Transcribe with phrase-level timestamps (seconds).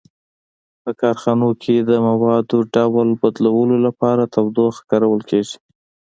[0.83, 5.57] په کارخانو کې د موادو ډول بدلولو لپاره تودوخه کارول کیږي.